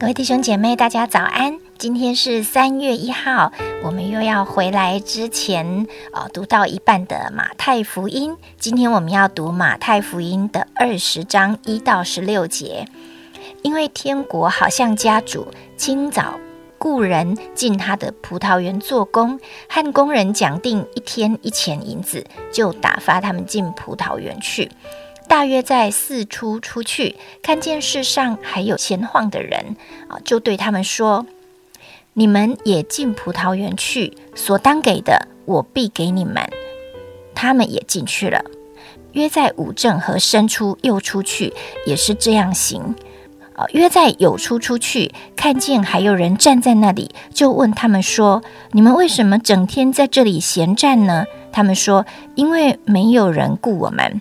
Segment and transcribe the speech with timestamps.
[0.00, 1.58] 各位弟兄姐妹，大家早安！
[1.76, 3.52] 今天是三月一号，
[3.82, 8.36] 我们又要回来之前呃读到一半的马太福音。
[8.60, 12.86] 今天我们要读马太福音的二十章一到十六节。
[13.62, 16.38] 因为天国好像家主清早
[16.78, 24.70] 雇人进他的葡萄园做工，和工人讲定一天一钱银子，就打发他们进葡萄园去。
[25.28, 29.76] 大约在四出出去，看见世上还有闲晃的人
[30.08, 31.26] 啊，就对他们说
[32.14, 36.50] ：“你们也进葡萄园去，所当给的，我必给你们。”
[37.36, 38.42] 他们也进去了。
[39.12, 41.52] 约在五正和申出又出去，
[41.86, 42.94] 也是这样行。
[43.54, 48.42] 啊，约在有出出去，看见还有人站在那里，就问他们说
[48.72, 54.20] ：“你们为什么整天在这里闲站呢？”他们说：“因为没有人雇我们。”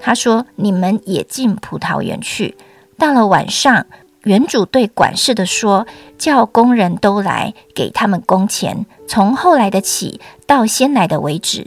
[0.00, 2.56] 他说：“你们也进葡萄园去。
[2.96, 3.86] 到了晚上，
[4.24, 5.86] 园主对管事的说
[6.18, 11.66] ：‘叫工人都来，给他们工钱，从后来的起到先来的为止。’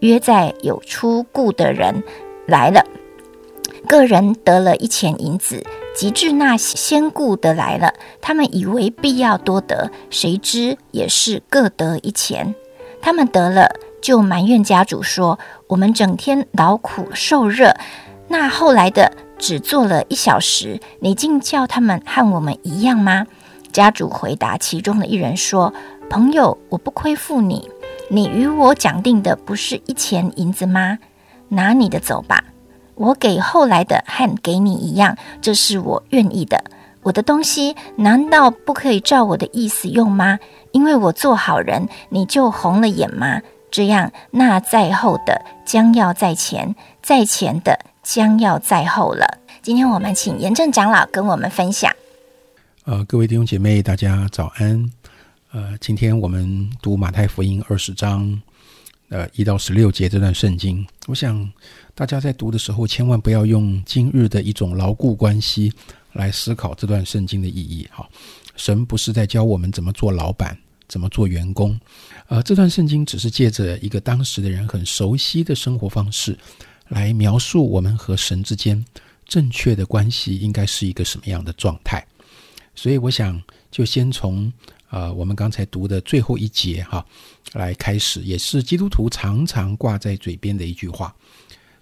[0.00, 2.02] 约在有出雇的人
[2.46, 2.84] 来了，
[3.88, 5.64] 个人得了一钱银子。
[5.96, 12.54] 及至那先雇的来了，他们以为必要多得，谁知也是各得一钱。
[13.00, 17.74] 他们得了。”就埋怨家主说：“我们整天劳苦受热，
[18.28, 23.26] 那后来的只做了一小时，你竟叫他们和我们一样吗？”
[23.72, 25.74] 家主回答其中的一人说
[26.08, 27.68] ：“朋友，我不亏负你，
[28.08, 30.98] 你与我讲定的不是一钱银子吗？
[31.48, 32.44] 拿你的走吧，
[32.94, 36.64] 我给后来的和给你一样，这是我愿意的。
[37.02, 40.38] 我的东西难道不可以照我的意思用吗？
[40.72, 49.38] 因为我做好人，你就红了眼吗？”这样，那在后的将要在前，在前的将要在后了。
[49.60, 51.92] 今天我们请严正长老跟我们分享。
[52.84, 54.90] 呃，各位弟兄姐妹，大家早安。
[55.52, 58.40] 呃，今天我们读马太福音二十章，
[59.10, 60.86] 呃，一到十六节这段圣经。
[61.06, 61.50] 我想
[61.94, 65.72] 大家在读的时候，千万不要用今日的一种牢固关系
[66.12, 67.86] 来思考这段圣经的意义。
[67.92, 68.08] 哈，
[68.54, 70.56] 神不是在教我们怎么做老板。
[70.88, 71.76] 怎么做员工？
[72.28, 76.36] 呃，这段圣经只是借着一个当时的人很熟悉的生活方式，
[76.88, 78.84] 来描述我们和神之间
[79.24, 82.04] 正确的关系应该是一个什么样的状态。
[82.74, 84.52] 所以，我想就先从
[84.90, 87.04] 呃我们刚才读的最后一节哈
[87.52, 91.14] 来开始，也是基督徒常常挂在嘴边的一句话：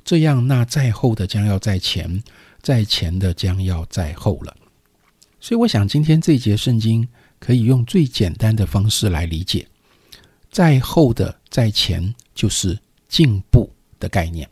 [0.05, 2.23] 这样，那在后的将要在前，
[2.61, 4.55] 在前的将要在后了。
[5.41, 7.09] 所以，我想今天这一节圣经。
[7.41, 9.67] 可以用最简单的方式来理解，
[10.55, 12.79] 在后的在前就是
[13.09, 14.49] 进步的概念，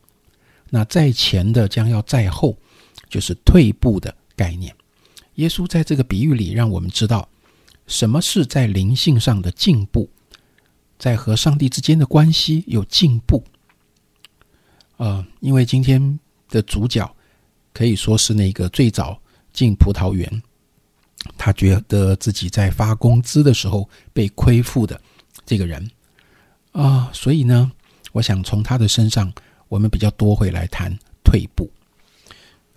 [0.68, 2.58] 那在前的将要在后，
[3.08, 4.74] 就是退步的概念。
[5.36, 7.28] 耶稣在这个比喻里让我们知道，
[7.86, 10.10] 什么是在灵性上的进步，
[10.98, 13.44] 在和上帝之间的关系有进步。
[14.96, 17.08] 呃，因为今天的主角
[17.72, 20.42] 可以说是那个最早进葡萄园。
[21.38, 25.00] 他觉得自己在发工资的时候被亏负的
[25.44, 25.91] 这个人
[26.72, 27.70] 啊，所以呢，
[28.12, 29.32] 我想从他的身上，
[29.69, 31.70] 我们比较多会来谈退步。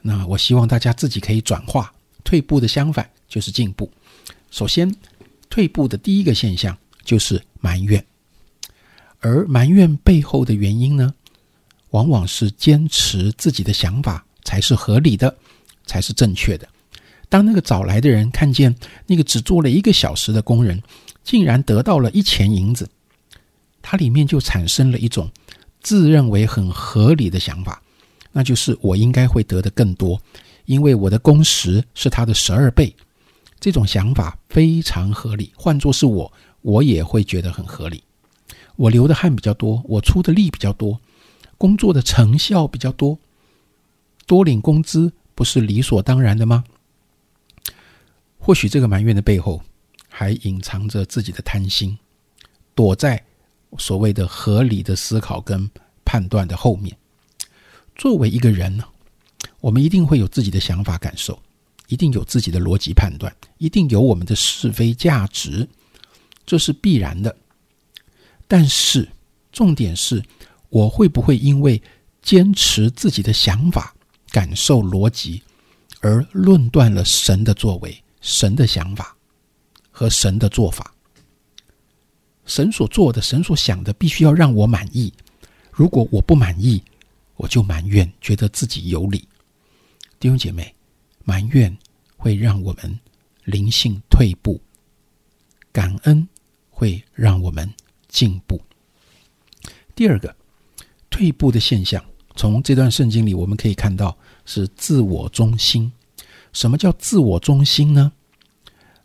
[0.01, 1.93] 那我希望大家自己可以转化
[2.23, 3.91] 退步的相反就是进步。
[4.51, 4.93] 首先，
[5.49, 8.05] 退步的第一个现象就是埋怨，
[9.19, 11.13] 而埋怨背后的原因呢，
[11.89, 15.35] 往往是坚持自己的想法才是合理的，
[15.85, 16.67] 才是正确的。
[17.29, 18.75] 当那个早来的人看见
[19.07, 20.81] 那个只做了一个小时的工人，
[21.23, 22.89] 竟然得到了一钱银子，
[23.81, 25.29] 他里面就产生了一种
[25.81, 27.81] 自认为很合理的想法，
[28.31, 30.21] 那就是我应该会得的更多，
[30.65, 32.93] 因为我的工时是他的十二倍。
[33.59, 36.31] 这种想法非常合理，换作是我，
[36.61, 38.03] 我也会觉得很合理。
[38.75, 40.99] 我流的汗比较多，我出的力比较多，
[41.57, 43.17] 工作的成效比较多，
[44.27, 46.65] 多领工资不是理所当然的吗？
[48.45, 49.59] 或许这个埋怨的背后，
[50.07, 51.97] 还隐藏着自己的贪心，
[52.75, 53.19] 躲在
[53.79, 55.67] 所谓的合理的思考跟
[56.05, 56.95] 判断的后面。
[57.95, 58.83] 作为一个人呢，
[59.61, 61.41] 我们一定会有自己的想法、感受，
[61.87, 65.67] 一定有自己的逻辑判断，一定有我们的是非价值，
[66.45, 67.35] 这是必然的。
[68.47, 69.09] 但是，
[69.51, 70.23] 重点是，
[70.69, 71.81] 我会不会因为
[72.21, 73.95] 坚持自己的想法、
[74.29, 75.41] 感受、逻辑，
[76.01, 78.03] 而论断了神的作为？
[78.25, 79.15] 神的想法
[79.91, 80.91] 和神的做法，
[82.47, 85.13] 神所做的、神所想的，必须要让我满意。
[85.71, 86.81] 如果我不满意，
[87.35, 89.27] 我就埋怨，觉得自己有理。
[90.19, 90.73] 弟兄姐妹，
[91.23, 91.77] 埋怨
[92.17, 92.99] 会让我们
[93.43, 94.59] 灵性退步，
[95.71, 96.27] 感恩
[96.71, 97.71] 会让我们
[98.07, 98.59] 进步。
[99.93, 100.35] 第二个
[101.11, 102.03] 退步的现象，
[102.35, 105.91] 从这段圣经里我们可以看到是自我中心。
[106.55, 108.09] 什么叫自我中心呢？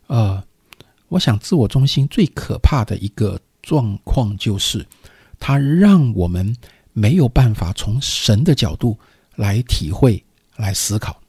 [0.07, 0.41] 呃，
[1.09, 4.87] 我想自我中心最可怕的一个状况就是，
[5.37, 6.55] 它让我们
[6.93, 8.97] 没有办法从神的角度
[9.35, 10.23] 来体会、
[10.55, 11.21] 来思考。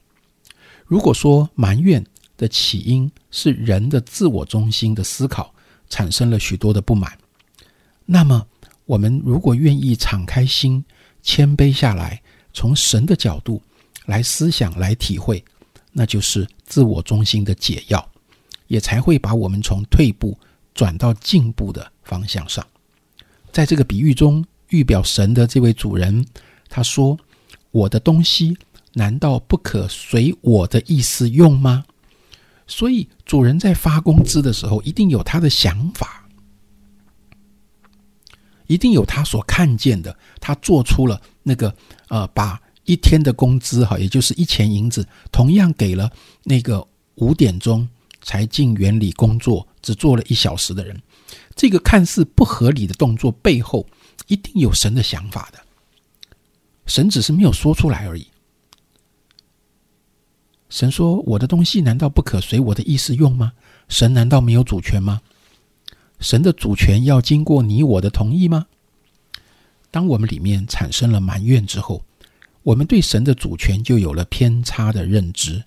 [0.87, 2.05] 如果说埋怨
[2.37, 5.53] 的起因是人的自我中心的思考
[5.89, 7.19] 产生了许多的不满，
[8.07, 8.47] 那么
[8.87, 10.85] 我们如果愿意敞开心、
[11.21, 12.23] 谦卑下来，
[12.53, 13.61] 从神的角度
[14.07, 15.45] 来思想、来体会，
[15.93, 18.09] 那就是自我中心的解药，
[18.67, 20.37] 也才会把我们从退步
[20.75, 22.67] 转到进步的方向上。
[23.53, 26.27] 在这个比喻中，预表神的这位主人，
[26.69, 27.19] 他说
[27.71, 28.57] ：“我的东西。”
[28.95, 31.83] 难道不可随我的意思用吗？
[32.67, 36.29] 所以主人在发工资的时候，一定有他的想法，
[38.67, 40.15] 一定有他所看见的。
[40.41, 41.75] 他做出了那个
[42.09, 46.11] 呃，把一天的工资哈，也就是一钱银子，同样给了
[46.45, 46.87] 那个
[47.17, 47.89] 五点钟
[48.21, 51.01] 才进园里工作，只做了一小时的人。
[51.55, 53.87] 这个看似不合理的动作背后，
[54.27, 55.61] 一定有神的想法的。
[56.87, 58.27] 神只是没有说出来而已。
[60.69, 63.53] 神说：“我的东西难道不可随我的意思用吗？
[63.89, 65.21] 神难道没有主权吗？
[66.19, 68.67] 神的主权要经过你我的同意吗？
[69.91, 72.03] 当我们里面产生了埋怨之后，
[72.63, 75.63] 我们对神的主权就有了偏差的认知。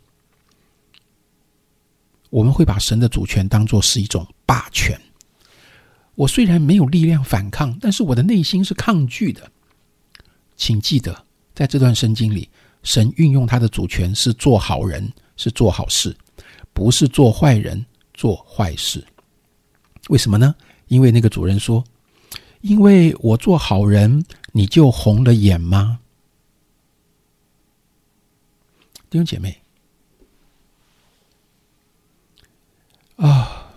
[2.30, 5.00] 我们会把神的主权当作是一种霸权。
[6.16, 9.52] 我虽然没有力量反抗，但是我的内心是抗拒的。
[10.56, 12.50] 请记得，在这段圣经里。”
[12.86, 16.16] 神运用他的主权是做好人，是做好事，
[16.72, 17.84] 不是做坏人
[18.14, 19.04] 做坏事。
[20.10, 20.54] 为什么呢？
[20.88, 21.84] 因为那个主人说
[22.62, 26.00] ：“因为我做好人，你就红了眼吗？”
[29.16, 29.58] 弟兄姐妹
[33.16, 33.74] 啊，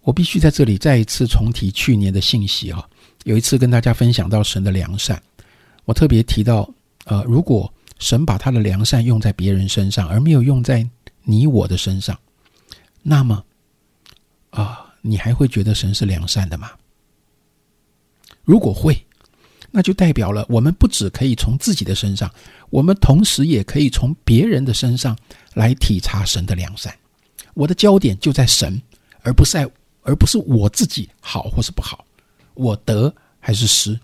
[0.00, 2.84] 我必须在这里再一次重提去年的信息啊！
[3.22, 5.22] 有一次跟大家分享到神的良善，
[5.84, 6.68] 我特别提到。
[7.04, 10.84] 呃，如果神把他的良善用在别人身上，而没有用在
[11.22, 12.18] 你我的身上，
[13.02, 13.44] 那么
[14.50, 16.72] 啊，你还会觉得神是良善的吗？
[18.42, 19.06] 如果会，
[19.70, 22.28] 那就代表了我们不只可以从自己的身上，
[22.74, 25.16] 我们同时也可以从别人的身上
[25.54, 26.92] 来体察神的良善。
[27.54, 28.82] 我的焦点就在神，
[29.22, 29.70] 而不是在，
[30.02, 32.04] 而不是我自己好或是不好，
[32.54, 33.96] 我得还是失。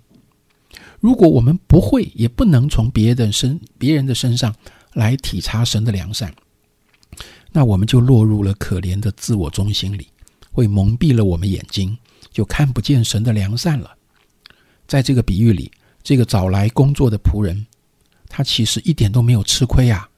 [1.00, 4.54] 如果我们不会，也不能从别的身、别人的身上
[4.92, 6.32] 来体察神的良善，
[7.50, 10.06] 那我们就落入了可怜的自我中心里，
[10.52, 11.98] 会蒙蔽了我们眼睛，
[12.30, 13.90] 就看不见神的良善了。
[14.86, 15.72] 在这个比喻里，
[16.04, 17.66] 这个找来工作的仆人，
[18.30, 20.08] 他其实一点都没有吃亏啊，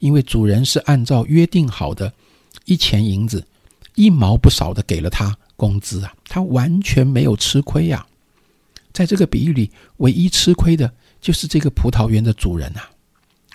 [0.00, 2.12] 因为主人是按照约定好的
[2.66, 3.42] 一钱银子，
[3.94, 8.04] 一毛不少的给了他工资啊，他完全没有吃亏呀。
[8.92, 12.90] 在这个比喻里，唯一吃亏的就是这个葡萄园的主人啊！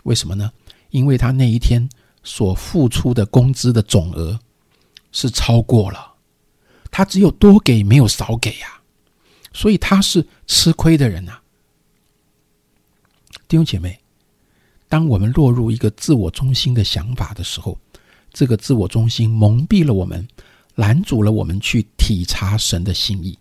[0.04, 0.52] 为什么呢？
[0.90, 1.88] 因为他那一天
[2.24, 4.40] 所付出的工资的总额
[5.12, 6.14] 是超过了，
[6.90, 8.82] 他只有多给没有少给呀，
[9.54, 11.38] 所以他是吃亏的人呐。
[13.48, 13.98] 弟兄姐妹，
[14.90, 17.78] 当我们落入一个自我中心的想法的时候，
[18.34, 20.28] 这个自我中心蒙蔽了我们，
[20.76, 23.38] 拦阻了我们去体察神的心意。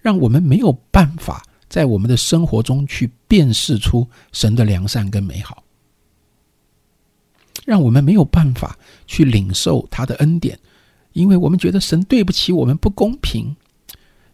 [0.00, 5.62] 让我们没有办法在我们的生活中去辨识出神的良善跟美好，
[7.64, 10.58] 让我们没有办法去领受他的恩典，
[11.14, 13.56] 因为我们觉得神对不起我们不公平，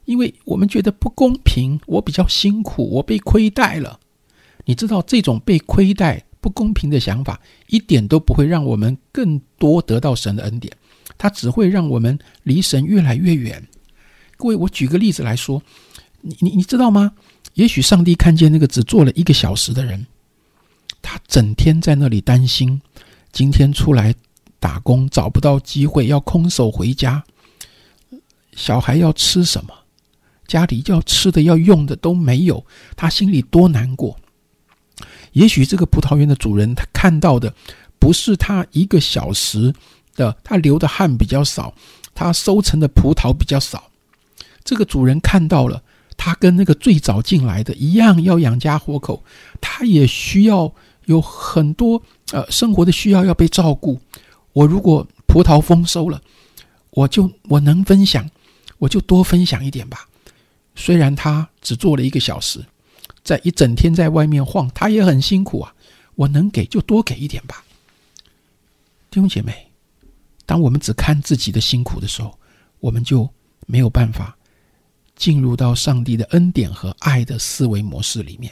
[0.06, 4.00] 因为我们觉得不公平，我比较辛苦，我被亏待了。
[4.68, 10.70] 你知道这种被亏待、不公平的想法，一点都不会让我们更多得到神的恩典，
[11.16, 13.66] 它只会让我们离神越来越远。
[14.36, 15.62] 各位，我举个例子来说，
[16.20, 17.12] 你你你知道吗？
[17.54, 20.06] 也许上帝看见那个只做了一个小时的人，
[21.00, 22.78] 他整天在那里担心，
[23.32, 24.14] 今天出来
[24.60, 27.24] 打工找不到机会，要空手回家，
[28.52, 29.72] 小孩要吃什么，
[30.46, 34.14] 家里要吃的要用的都没有，他心里多难过。
[35.38, 37.54] 也许这个葡萄园的主人，他看到的
[38.00, 39.72] 不是他一个小时
[40.16, 41.72] 的，他流的汗比较少，
[42.12, 43.88] 他收成的葡萄比较少。
[44.64, 45.80] 这个主人看到了，
[46.16, 49.22] 他跟那个最早进来的一样，要养家活口，
[49.60, 52.02] 他也需要有很多
[52.32, 54.00] 呃生活的需要要被照顾。
[54.52, 56.20] 我如果葡萄丰收了，
[56.90, 58.28] 我就我能分享，
[58.78, 60.08] 我就多分享一点吧。
[60.74, 62.60] 虽然他只做了一个小时，
[63.28, 65.74] 在一整天在外面晃，他也很辛苦啊。
[66.14, 67.62] 我能给就多给一点吧。
[69.10, 69.52] 弟兄姐妹，
[70.46, 72.38] 当我们只看自己的辛苦的时候，
[72.80, 73.28] 我们就
[73.66, 74.34] 没有办法
[75.14, 78.50] 进入到上帝的恩典和爱的思维模式里面。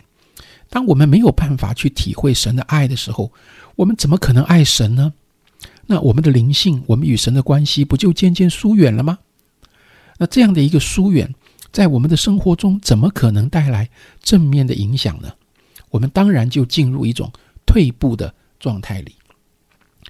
[0.69, 3.33] 当我们没有办法去体会神的爱的时候，
[3.77, 5.11] 我们怎么可能爱神呢？
[5.87, 9.19] 那我们的灵性，我们与神的关系不就渐渐疏远了吗？
[10.19, 11.35] 那这样的一个疏远，
[11.73, 13.89] 在我们的生活中，怎么可能带来
[14.23, 15.33] 正面的影响呢？
[15.91, 17.31] 我们当然就进入一种
[17.65, 19.15] 退步的状态里。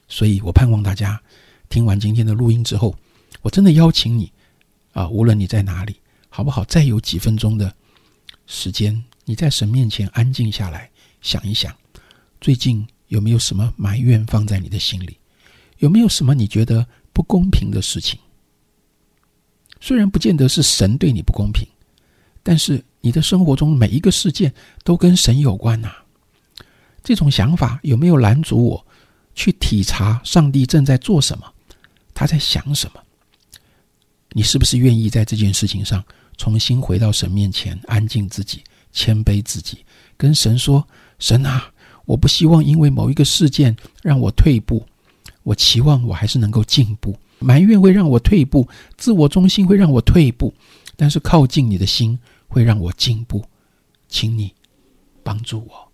[0.08, 1.20] 所以我盼望大家
[1.68, 2.94] 听完今天的录音之后，
[3.42, 4.30] 我真的邀请你
[4.92, 5.96] 啊，无论你在哪里，
[6.28, 6.64] 好不好？
[6.64, 7.74] 再有几分钟的
[8.46, 11.74] 时间，你在神面前安静下来，想一想，
[12.40, 15.18] 最近有没有什么埋怨放在你的心里？
[15.78, 18.18] 有没有什么你觉得不公平的事情？
[19.86, 21.64] 虽然不见得是神对你不公平，
[22.42, 24.52] 但是你的生活中每一个事件
[24.82, 25.92] 都跟神有关呐。
[27.04, 28.86] 这种想法有没有拦阻我？
[29.36, 31.46] 去体察上帝正在做什么，
[32.12, 33.00] 他在想什么？
[34.30, 36.04] 你是不是愿意在这件事情上
[36.36, 39.84] 重新回到神面前，安静自己，谦卑自己，
[40.16, 40.84] 跟神说
[41.20, 41.70] ：“神啊，
[42.06, 44.84] 我不希望因为某一个事件让我退步，
[45.44, 47.16] 我期望我还是能够进步。
[47.38, 50.54] 埋怨会让我退步，自我中心会让我退步，
[50.96, 53.44] 但是靠近你的心会让我进步，
[54.08, 54.54] 请你
[55.22, 55.92] 帮助我。”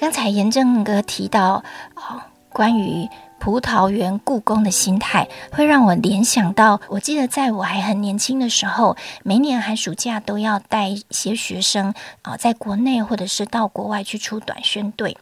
[0.00, 1.62] 刚才严正哥提到，
[1.94, 3.06] 哦，关于
[3.38, 15.18] 葡萄园故宫的心态，会让我联想到，我记得在我还很年轻的时候，每年寒暑假都要带一些学生啊，在国内或者是到国外去出短宣队。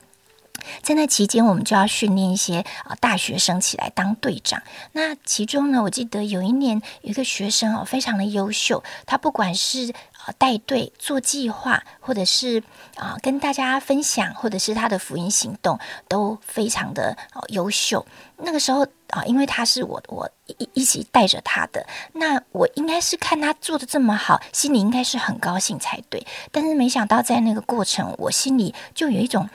[0.82, 4.62] 在那期间，我们就要训练一些啊大学生起来当队长。
[4.92, 8.82] 那其中呢，我记得有一年有一个学生哦，非常的优秀。
[9.06, 9.92] 他不管是
[10.24, 12.62] 啊带队做计划，或者是
[12.96, 17.16] 啊跟大家分享，或者是他的福音行动，都非常的
[17.48, 18.04] 优秀。
[18.36, 26.24] 那个时候啊，因为他是我我一一起带着他的，那我应该是看他做的这么好，心里应该是很高兴才对。
[26.52, 29.48] 但是没想到在那个过程，我心里就有一种。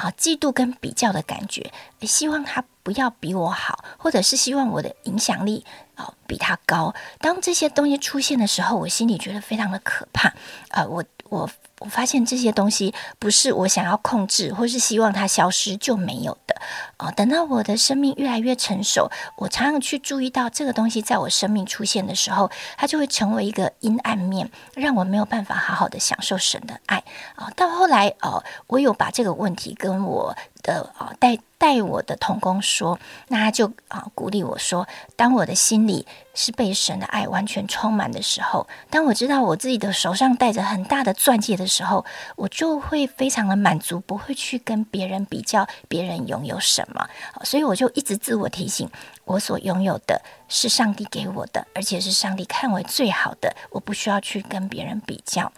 [0.00, 5.64] 啊，嫉妒跟比较的感觉，希望他不要比我好，或者是希望我的影响力
[5.94, 6.94] 啊比他高。
[7.18, 10.32] 当这些东西出现的时候，我心里觉得非常的可怕。
[10.70, 11.48] 啊，我我。
[11.80, 16.54] 我发现这些东西不是我想要控制，或是希望它消失就没有的
[16.98, 17.12] 哦。
[17.16, 27.02] 等到我的生命越来越成熟，我常常去注意到这个东西在我生命出现的时候，它就会成为一个阴暗面，让我没有办法好好的享受神的爱
[27.34, 27.50] 啊。
[27.56, 31.38] 到后来哦，我有把这个问题跟我的啊带。
[31.60, 32.98] 带我的童工说，
[33.28, 47.06] 那他就啊鼓励我说，当我的心里是被神的爱完全充满的时候，当我知道我自己的手上戴着很大的钻戒的时候，我就会非常的满足，不会去跟别人比较别人拥有什么。
[47.44, 48.88] 所以我就一直自我提醒，
[49.26, 55.52] 我所拥有的是上帝给我的，而且是上帝看为最好的，我不需要去跟别人比较。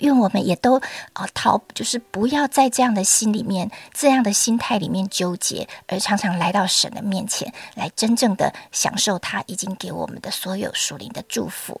[0.00, 0.78] 因为我们也都
[1.12, 11.80] 啊逃，就是不要在这样的心里面、这样的心态里面纠结，而常常来到神的面前，来真正的享受他已经给我们的所有属灵的祝福。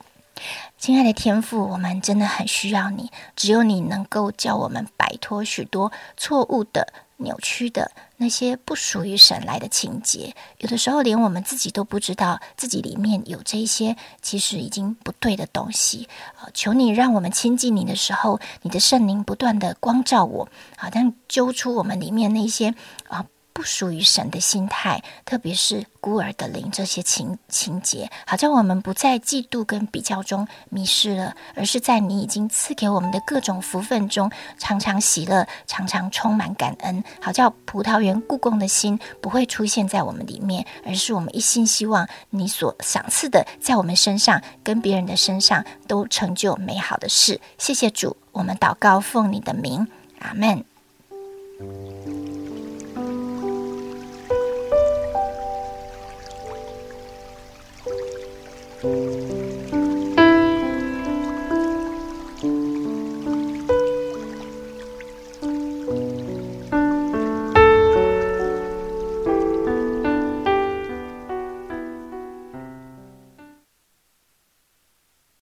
[0.78, 6.92] 亲爱的天父，我们真的很需要你，只有你能够叫我们摆脱许多错误的。
[7.18, 16.08] 扭曲的那些不属于神来的情节，有的时候连我们自己都不知道自己里面有这些其实已经不对的东西。
[16.36, 22.74] 啊，求你让我们亲近你的时候，你的圣灵不断的光照我，好像揪出我们里面那些
[23.08, 23.26] 啊。
[23.54, 47.40] 不属于神的心态，特别是孤儿的灵这些情情节，好叫我们不在嫉妒跟比较中迷失了，而是在你已经赐给我们的各种福分中，常常喜乐，常常充满感恩，好叫葡萄园故宫的心不会出现在我们里面，而是我们一心希望你所赏赐的，在我们身上跟别人的身上都成就美好的事。
[47.56, 49.86] 谢谢主，我们祷告奉你的名，
[50.18, 50.64] 阿门。